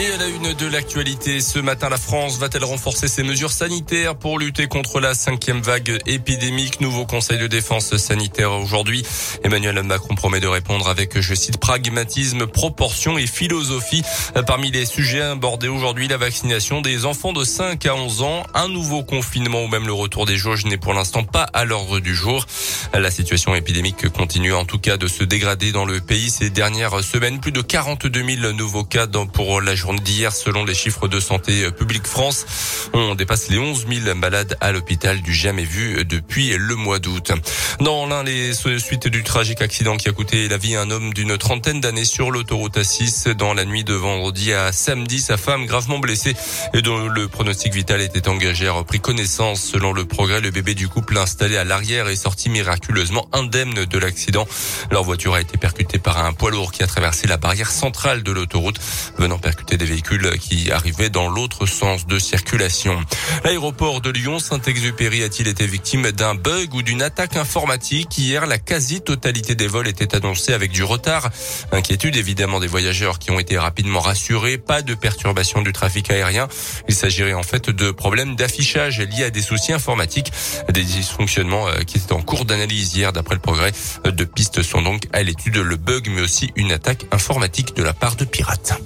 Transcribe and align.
Et 0.00 0.12
à 0.12 0.16
la 0.16 0.28
une 0.28 0.54
de 0.54 0.66
l'actualité, 0.66 1.40
ce 1.40 1.58
matin, 1.58 1.88
la 1.88 1.96
France 1.96 2.38
va-t-elle 2.38 2.62
renforcer 2.62 3.08
ses 3.08 3.24
mesures 3.24 3.50
sanitaires 3.50 4.14
pour 4.14 4.38
lutter 4.38 4.68
contre 4.68 5.00
la 5.00 5.12
cinquième 5.12 5.60
vague 5.60 5.98
épidémique? 6.06 6.80
Nouveau 6.80 7.04
conseil 7.04 7.36
de 7.38 7.48
défense 7.48 7.96
sanitaire 7.96 8.52
aujourd'hui. 8.52 9.04
Emmanuel 9.42 9.82
Macron 9.82 10.14
promet 10.14 10.38
de 10.38 10.46
répondre 10.46 10.88
avec, 10.88 11.20
je 11.20 11.34
cite, 11.34 11.58
pragmatisme, 11.58 12.46
proportion 12.46 13.18
et 13.18 13.26
philosophie. 13.26 14.04
Parmi 14.46 14.70
les 14.70 14.86
sujets 14.86 15.20
abordés 15.20 15.66
aujourd'hui, 15.66 16.06
la 16.06 16.16
vaccination 16.16 16.80
des 16.80 17.04
enfants 17.04 17.32
de 17.32 17.42
5 17.42 17.84
à 17.86 17.96
11 17.96 18.22
ans, 18.22 18.46
un 18.54 18.68
nouveau 18.68 19.02
confinement 19.02 19.64
ou 19.64 19.66
même 19.66 19.86
le 19.86 19.92
retour 19.92 20.26
des 20.26 20.36
jauges 20.36 20.64
n'est 20.64 20.76
pour 20.76 20.94
l'instant 20.94 21.24
pas 21.24 21.48
à 21.52 21.64
l'ordre 21.64 21.98
du 21.98 22.14
jour. 22.14 22.46
La 22.94 23.10
situation 23.10 23.52
épidémique 23.56 24.08
continue 24.10 24.54
en 24.54 24.64
tout 24.64 24.78
cas 24.78 24.96
de 24.96 25.08
se 25.08 25.24
dégrader 25.24 25.72
dans 25.72 25.84
le 25.84 25.98
pays 25.98 26.30
ces 26.30 26.50
dernières 26.50 27.02
semaines. 27.02 27.40
Plus 27.40 27.50
de 27.50 27.62
42 27.62 28.36
000 28.36 28.52
nouveaux 28.52 28.84
cas 28.84 29.08
pour 29.32 29.60
la 29.60 29.74
journée 29.74 29.87
d'hier, 29.94 30.32
selon 30.34 30.64
les 30.64 30.74
chiffres 30.74 31.08
de 31.08 31.20
Santé 31.20 31.70
publique 31.70 32.06
France, 32.06 32.46
on 32.92 33.14
dépasse 33.14 33.48
les 33.48 33.58
11 33.58 33.86
000 33.88 34.14
malades 34.14 34.56
à 34.60 34.72
l'hôpital 34.72 35.20
du 35.20 35.32
jamais 35.34 35.64
vu 35.64 36.04
depuis 36.04 36.56
le 36.56 36.74
mois 36.74 36.98
d'août. 36.98 37.32
Dans 37.80 38.06
l'un, 38.06 38.22
les 38.22 38.52
suites 38.54 39.08
du 39.08 39.22
tragique 39.22 39.62
accident 39.62 39.96
qui 39.96 40.08
a 40.08 40.12
coûté 40.12 40.48
la 40.48 40.58
vie 40.58 40.76
à 40.76 40.82
un 40.82 40.90
homme 40.90 41.12
d'une 41.14 41.36
trentaine 41.38 41.80
d'années 41.80 42.04
sur 42.04 42.30
l'autoroute 42.30 42.76
A6 42.76 43.30
dans 43.30 43.54
la 43.54 43.64
nuit 43.64 43.84
de 43.84 43.94
vendredi 43.94 44.52
à 44.52 44.72
samedi, 44.72 45.20
sa 45.20 45.36
femme 45.36 45.66
gravement 45.66 45.98
blessée 45.98 46.34
et 46.74 46.82
dont 46.82 47.08
le 47.08 47.28
pronostic 47.28 47.72
vital 47.72 48.00
était 48.00 48.28
engagé 48.28 48.68
a 48.68 48.72
repris 48.72 49.00
connaissance. 49.00 49.60
Selon 49.60 49.92
le 49.92 50.04
progrès, 50.04 50.40
le 50.40 50.50
bébé 50.50 50.74
du 50.74 50.88
couple 50.88 51.18
installé 51.18 51.56
à 51.56 51.64
l'arrière 51.64 52.08
est 52.08 52.16
sorti 52.16 52.48
miraculeusement 52.48 53.28
indemne 53.32 53.84
de 53.84 53.98
l'accident. 53.98 54.46
Leur 54.90 55.04
voiture 55.04 55.34
a 55.34 55.40
été 55.40 55.58
percutée 55.58 55.98
par 55.98 56.24
un 56.24 56.32
poids 56.32 56.50
lourd 56.50 56.72
qui 56.72 56.82
a 56.82 56.86
traversé 56.86 57.26
la 57.26 57.36
barrière 57.36 57.70
centrale 57.70 58.22
de 58.22 58.32
l'autoroute, 58.32 58.80
venant 59.18 59.38
percuter 59.38 59.67
des 59.76 59.84
véhicules 59.84 60.38
qui 60.38 60.70
arrivaient 60.70 61.10
dans 61.10 61.28
l'autre 61.28 61.66
sens 61.66 62.06
de 62.06 62.18
circulation. 62.18 62.98
L'aéroport 63.44 64.00
de 64.00 64.10
Lyon, 64.10 64.38
Saint-Exupéry 64.38 65.22
a-t-il 65.22 65.48
été 65.48 65.66
victime 65.66 66.10
d'un 66.12 66.34
bug 66.34 66.74
ou 66.74 66.82
d'une 66.82 67.02
attaque 67.02 67.36
informatique 67.36 68.16
Hier, 68.18 68.46
la 68.46 68.58
quasi-totalité 68.58 69.54
des 69.54 69.66
vols 69.66 69.88
était 69.88 70.14
annoncée 70.14 70.52
avec 70.52 70.70
du 70.70 70.82
retard. 70.82 71.30
Inquiétude 71.72 72.16
évidemment 72.16 72.60
des 72.60 72.66
voyageurs 72.66 73.18
qui 73.18 73.30
ont 73.30 73.38
été 73.38 73.58
rapidement 73.58 74.00
rassurés. 74.00 74.58
Pas 74.58 74.82
de 74.82 74.94
perturbation 74.94 75.62
du 75.62 75.72
trafic 75.72 76.10
aérien. 76.10 76.48
Il 76.88 76.94
s'agirait 76.94 77.34
en 77.34 77.42
fait 77.42 77.70
de 77.70 77.90
problèmes 77.90 78.36
d'affichage 78.36 79.00
liés 79.00 79.24
à 79.24 79.30
des 79.30 79.42
soucis 79.42 79.72
informatiques, 79.72 80.32
des 80.72 80.82
dysfonctionnements 80.82 81.68
euh, 81.68 81.80
qui 81.80 81.98
étaient 81.98 82.12
en 82.12 82.22
cours 82.22 82.44
d'analyse 82.44 82.94
hier 82.96 83.12
d'après 83.12 83.34
le 83.34 83.40
progrès. 83.40 83.72
Deux 84.04 84.26
pistes 84.26 84.62
sont 84.62 84.82
donc 84.82 85.02
à 85.12 85.22
l'étude, 85.22 85.56
le 85.56 85.76
bug 85.76 86.08
mais 86.10 86.22
aussi 86.22 86.50
une 86.56 86.72
attaque 86.72 87.06
informatique 87.12 87.74
de 87.76 87.82
la 87.82 87.92
part 87.92 88.16
de 88.16 88.24
pirates. 88.24 88.80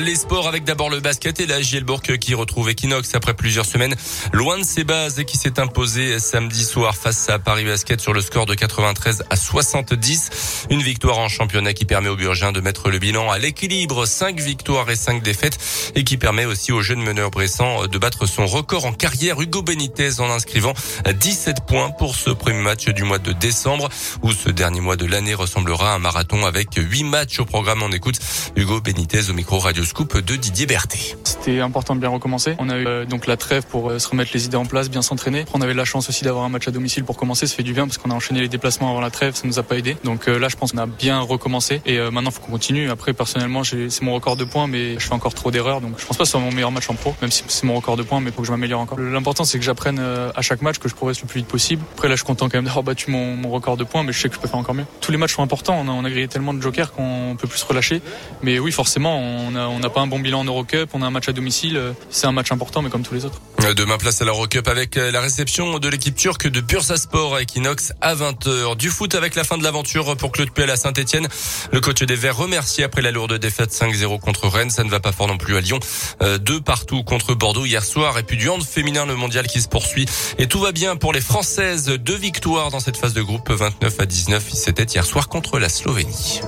Les 0.00 0.14
sports 0.14 0.46
avec 0.46 0.62
d'abord 0.62 0.90
le 0.90 1.00
basket 1.00 1.40
et 1.40 1.46
la 1.46 1.60
Gielbourg 1.60 2.02
qui 2.02 2.34
retrouve 2.34 2.70
Equinox 2.70 3.14
après 3.16 3.34
plusieurs 3.34 3.66
semaines 3.66 3.96
loin 4.32 4.56
de 4.56 4.62
ses 4.62 4.84
bases 4.84 5.18
et 5.18 5.24
qui 5.24 5.36
s'est 5.36 5.58
imposé 5.58 6.20
samedi 6.20 6.64
soir 6.64 6.94
face 6.94 7.28
à 7.28 7.40
Paris 7.40 7.64
Basket 7.64 8.00
sur 8.00 8.12
le 8.12 8.20
score 8.20 8.46
de 8.46 8.54
93 8.54 9.24
à 9.28 9.34
70. 9.34 10.66
Une 10.70 10.82
victoire 10.82 11.18
en 11.18 11.28
championnat 11.28 11.72
qui 11.72 11.84
permet 11.84 12.08
aux 12.08 12.16
Burgiens 12.16 12.52
de 12.52 12.60
mettre 12.60 12.90
le 12.90 12.98
bilan 12.98 13.28
à 13.28 13.38
l'équilibre. 13.38 14.06
5 14.06 14.38
victoires 14.38 14.88
et 14.88 14.94
5 14.94 15.22
défaites 15.22 15.58
et 15.96 16.04
qui 16.04 16.16
permet 16.16 16.44
aussi 16.44 16.70
au 16.70 16.80
jeune 16.80 17.02
meneur 17.02 17.30
Bressan 17.30 17.88
de 17.88 17.98
battre 17.98 18.26
son 18.26 18.46
record 18.46 18.86
en 18.86 18.92
carrière 18.92 19.40
Hugo 19.40 19.62
Benitez 19.62 20.20
en 20.20 20.30
inscrivant 20.30 20.74
17 21.12 21.66
points 21.66 21.90
pour 21.90 22.14
ce 22.14 22.30
premier 22.30 22.62
match 22.62 22.88
du 22.88 23.02
mois 23.02 23.18
de 23.18 23.32
décembre 23.32 23.88
où 24.22 24.32
ce 24.32 24.50
dernier 24.50 24.80
mois 24.80 24.96
de 24.96 25.06
l'année 25.06 25.34
ressemblera 25.34 25.92
à 25.92 25.96
un 25.96 25.98
marathon 25.98 26.46
avec 26.46 26.68
8 26.76 27.02
matchs 27.02 27.40
au 27.40 27.44
programme. 27.44 27.82
On 27.82 27.90
écoute 27.90 28.20
Hugo 28.54 28.80
Benitez 28.80 29.30
au 29.30 29.32
micro 29.32 29.58
radio 29.58 29.84
scoop 29.88 30.18
de 30.18 30.36
Didier 30.36 30.66
Berthet. 30.66 31.16
C'était 31.24 31.60
important 31.60 31.94
de 31.94 32.00
bien 32.00 32.10
recommencer. 32.10 32.54
On 32.58 32.68
a 32.68 32.76
eu 32.76 32.86
euh, 32.86 33.04
donc 33.06 33.26
la 33.26 33.36
trêve 33.36 33.64
pour 33.66 33.90
euh, 33.90 33.98
se 33.98 34.08
remettre 34.08 34.30
les 34.34 34.44
idées 34.44 34.56
en 34.56 34.66
place, 34.66 34.90
bien 34.90 35.00
s'entraîner. 35.00 35.46
On 35.54 35.62
avait 35.62 35.72
la 35.72 35.86
chance 35.86 36.08
aussi 36.10 36.24
d'avoir 36.24 36.44
un 36.44 36.50
match 36.50 36.68
à 36.68 36.70
domicile 36.70 37.04
pour 37.04 37.16
commencer, 37.16 37.46
ça 37.46 37.56
fait 37.56 37.62
du 37.62 37.72
bien 37.72 37.86
parce 37.86 37.96
qu'on 37.96 38.10
a 38.10 38.14
enchaîné 38.14 38.40
les 38.40 38.48
déplacements 38.48 38.90
avant 38.90 39.00
la 39.00 39.10
trêve, 39.10 39.34
ça 39.34 39.46
nous 39.46 39.58
a 39.58 39.62
pas 39.62 39.78
aidé. 39.78 39.96
Donc 40.04 40.28
euh, 40.28 40.38
là, 40.38 40.48
je 40.48 40.56
pense 40.56 40.72
qu'on 40.72 40.78
a 40.78 40.86
bien 40.86 41.20
recommencé 41.20 41.80
et 41.86 41.98
maintenant, 42.10 42.30
faut 42.30 42.40
qu'on 42.42 42.52
continue. 42.52 42.90
Après, 42.90 43.14
personnellement, 43.14 43.64
c'est 43.64 44.02
mon 44.02 44.14
record 44.14 44.36
de 44.36 44.44
points, 44.44 44.66
mais 44.66 44.94
je 44.94 45.06
fais 45.06 45.14
encore 45.14 45.34
trop 45.34 45.50
d'erreurs, 45.50 45.80
donc 45.80 45.94
je 45.98 46.04
pense 46.06 46.16
pas 46.16 46.24
que 46.24 46.28
ce 46.28 46.32
soit 46.32 46.40
mon 46.40 46.52
meilleur 46.52 46.70
match 46.70 46.90
en 46.90 46.94
pro, 46.94 47.14
même 47.22 47.30
si 47.30 47.42
c'est 47.48 47.64
mon 47.64 47.74
record 47.74 47.96
de 47.96 48.02
points, 48.02 48.20
mais 48.20 48.30
faut 48.30 48.42
que 48.42 48.46
je 48.46 48.52
m'améliore 48.52 48.80
encore. 48.80 48.98
L'important, 48.98 49.44
c'est 49.44 49.58
que 49.58 49.64
j'apprenne 49.64 49.98
à 49.98 50.42
chaque 50.42 50.60
match 50.60 50.78
que 50.78 50.88
je 50.88 50.94
progresse 50.94 51.20
le 51.22 51.28
plus 51.28 51.40
vite 51.40 51.48
possible. 51.48 51.82
Après, 51.94 52.08
là, 52.08 52.14
je 52.14 52.20
suis 52.20 52.26
content 52.26 52.48
quand 52.48 52.58
même 52.58 52.66
d'avoir 52.66 52.84
battu 52.84 53.10
mon, 53.10 53.48
record 53.50 53.78
de 53.78 53.84
points, 53.84 54.02
mais 54.02 54.12
je 54.12 54.20
sais 54.20 54.28
que 54.28 54.34
je 54.34 54.40
peux 54.40 54.48
faire 54.48 54.58
encore 54.58 54.74
mieux. 54.74 54.84
Tous 55.00 55.12
les 55.12 55.18
matchs 55.18 55.34
sont 55.34 55.42
importants. 55.42 55.78
On 55.80 55.88
a, 55.88 55.92
on 55.92 56.04
a 56.04 56.10
grillé 56.10 56.28
tellement 56.28 56.52
de 56.52 56.60
jokers 56.60 56.92
qu'on 56.92 57.36
peut 57.38 57.48
plus 57.48 57.58
se 57.58 57.66
relâcher. 57.66 58.02
Mais 58.42 58.58
oui, 58.58 58.72
forcément, 58.72 59.18
on 59.18 59.52
n'a 59.52 59.67
on 59.68 59.82
a 59.82 59.90
pas 59.90 60.00
un 60.00 60.06
bon 60.06 60.18
bilan 60.18 60.44
Eurocup, 60.44 60.90
on 60.92 61.02
a 61.02 61.06
un 61.06 61.10
match 61.10 61.28
à 61.28 61.32
domicile, 61.32 61.94
c'est 62.10 62.26
un 62.26 62.32
match 62.32 62.52
important 62.52 62.82
mais 62.82 62.90
comme 62.90 63.02
tous 63.02 63.14
les 63.14 63.24
autres. 63.24 63.40
Demain 63.76 63.98
place 63.98 64.22
à 64.22 64.24
l'Eurocup 64.24 64.66
avec 64.66 64.96
la 64.96 65.20
réception 65.20 65.78
de 65.78 65.88
l'équipe 65.88 66.14
turque 66.14 66.48
de 66.48 66.60
Bursaspor 66.60 67.34
à 67.34 67.42
Equinox 67.42 67.92
à 68.00 68.14
20h. 68.14 68.76
Du 68.76 68.88
foot 68.88 69.14
avec 69.14 69.34
la 69.34 69.44
fin 69.44 69.58
de 69.58 69.62
l'aventure 69.62 70.16
pour 70.16 70.32
Claude 70.32 70.50
Puel 70.50 70.70
à 70.70 70.76
Saint-Etienne. 70.76 71.28
Le 71.72 71.80
coach 71.80 72.02
des 72.02 72.14
Verts 72.14 72.36
remercie 72.36 72.82
après 72.82 73.02
la 73.02 73.10
lourde 73.10 73.34
défaite 73.34 73.70
5-0 73.70 74.20
contre 74.20 74.48
Rennes. 74.48 74.70
Ça 74.70 74.84
ne 74.84 74.90
va 74.90 75.00
pas 75.00 75.12
fort 75.12 75.28
non 75.28 75.36
plus 75.36 75.56
à 75.56 75.60
Lyon. 75.60 75.80
Euh, 76.22 76.38
deux 76.38 76.60
partout 76.60 77.02
contre 77.02 77.34
Bordeaux 77.34 77.66
hier 77.66 77.84
soir 77.84 78.18
et 78.18 78.22
puis 78.22 78.36
du 78.36 78.48
hand 78.48 78.62
féminin 78.62 79.06
le 79.06 79.16
mondial 79.16 79.46
qui 79.46 79.60
se 79.60 79.68
poursuit. 79.68 80.06
Et 80.38 80.46
tout 80.46 80.60
va 80.60 80.72
bien 80.72 80.96
pour 80.96 81.12
les 81.12 81.20
Françaises. 81.20 81.86
Deux 81.86 82.16
victoires 82.16 82.70
dans 82.70 82.80
cette 82.80 82.96
phase 82.96 83.14
de 83.14 83.22
groupe 83.22 83.50
29 83.50 84.00
à 84.00 84.06
19. 84.06 84.44
C'était 84.52 84.84
hier 84.84 85.04
soir 85.04 85.28
contre 85.28 85.58
la 85.58 85.68
Slovénie. 85.68 86.40